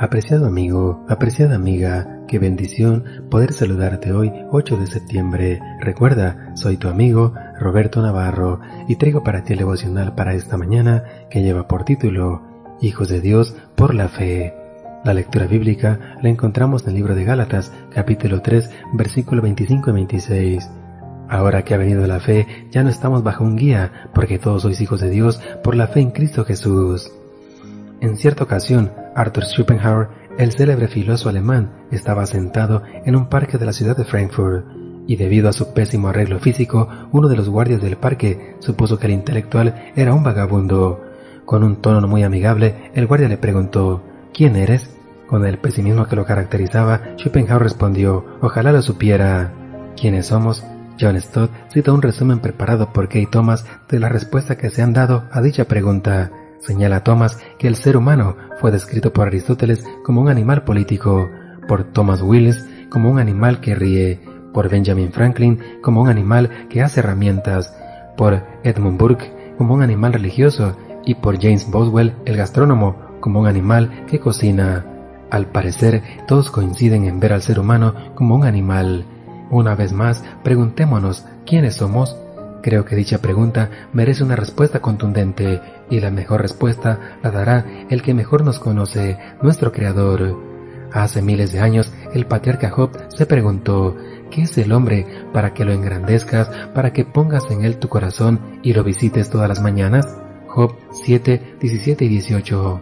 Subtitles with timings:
[0.00, 5.60] Apreciado amigo, apreciada amiga, qué bendición poder saludarte hoy 8 de septiembre.
[5.78, 11.04] Recuerda, soy tu amigo Roberto Navarro y traigo para ti el devocional para esta mañana
[11.28, 12.40] que lleva por título
[12.80, 14.54] Hijos de Dios por la fe.
[15.04, 19.92] La lectura bíblica la encontramos en el libro de Gálatas, capítulo 3, versículo 25 y
[19.92, 20.70] 26.
[21.28, 24.80] Ahora que ha venido la fe, ya no estamos bajo un guía, porque todos sois
[24.80, 27.12] hijos de Dios por la fe en Cristo Jesús.
[28.00, 33.66] En cierta ocasión, Arthur Schopenhauer, el célebre filósofo alemán, estaba sentado en un parque de
[33.66, 34.64] la ciudad de Frankfurt,
[35.06, 39.06] y debido a su pésimo arreglo físico, uno de los guardias del parque supuso que
[39.06, 41.00] el intelectual era un vagabundo.
[41.44, 44.96] Con un tono muy amigable, el guardia le preguntó, ¿Quién eres?
[45.26, 49.52] Con el pesimismo que lo caracterizaba, Schopenhauer respondió, ojalá lo supiera.
[49.96, 50.64] ¿Quiénes somos?
[51.00, 54.92] John Stott cita un resumen preparado por Kay Thomas de la respuesta que se han
[54.92, 56.30] dado a dicha pregunta.
[56.60, 61.30] Señala Thomas que el ser humano fue descrito por Aristóteles como un animal político,
[61.66, 64.20] por Thomas Willis como un animal que ríe,
[64.52, 67.74] por Benjamin Franklin como un animal que hace herramientas,
[68.16, 73.46] por Edmund Burke como un animal religioso y por James Boswell, el gastrónomo, como un
[73.46, 74.86] animal que cocina.
[75.30, 79.04] Al parecer, todos coinciden en ver al ser humano como un animal.
[79.50, 82.16] Una vez más, preguntémonos, ¿quiénes somos?
[82.62, 88.02] Creo que dicha pregunta merece una respuesta contundente y la mejor respuesta la dará el
[88.02, 90.38] que mejor nos conoce, nuestro Creador.
[90.92, 93.96] Hace miles de años el patriarca Job se preguntó,
[94.30, 98.58] ¿qué es el hombre para que lo engrandezcas, para que pongas en él tu corazón
[98.62, 100.18] y lo visites todas las mañanas?
[100.48, 102.80] Job 7, 17 y 18.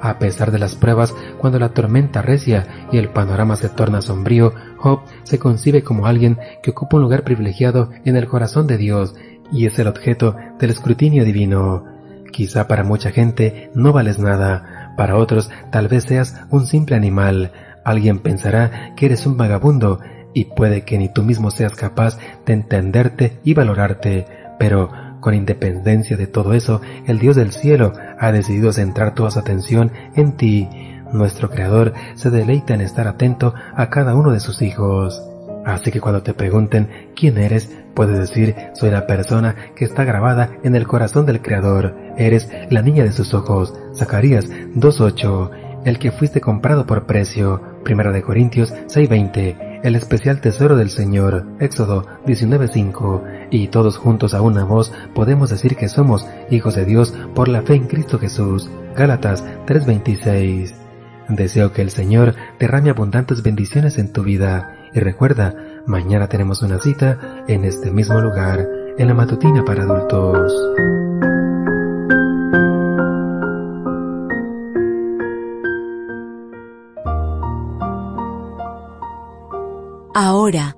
[0.00, 4.52] A pesar de las pruebas, cuando la tormenta recia y el panorama se torna sombrío,
[4.76, 9.14] Job se concibe como alguien que ocupa un lugar privilegiado en el corazón de Dios
[9.50, 11.84] y es el objeto del escrutinio divino.
[12.32, 17.52] Quizá para mucha gente no vales nada, para otros tal vez seas un simple animal,
[17.84, 20.00] alguien pensará que eres un vagabundo
[20.34, 24.26] y puede que ni tú mismo seas capaz de entenderte y valorarte,
[24.58, 24.90] pero
[25.20, 29.92] con independencia de todo eso, el Dios del cielo ha decidido centrar toda su atención
[30.14, 30.68] en ti.
[31.12, 35.22] Nuestro Creador se deleita en estar atento a cada uno de sus hijos.
[35.64, 40.50] Así que cuando te pregunten quién eres, puedes decir soy la persona que está grabada
[40.62, 41.96] en el corazón del Creador.
[42.16, 43.74] Eres la niña de sus ojos.
[43.94, 45.50] Zacarías 2.8.
[45.84, 47.62] El que fuiste comprado por precio.
[47.84, 54.42] Primera de Corintios 6.20 el especial tesoro del Señor, Éxodo 19.5, y todos juntos a
[54.42, 58.68] una voz podemos decir que somos hijos de Dios por la fe en Cristo Jesús,
[58.96, 60.74] Gálatas 3.26.
[61.28, 65.54] Deseo que el Señor derrame abundantes bendiciones en tu vida, y recuerda,
[65.86, 68.66] mañana tenemos una cita en este mismo lugar,
[68.96, 70.52] en la matutina para adultos.
[80.14, 80.77] Ahora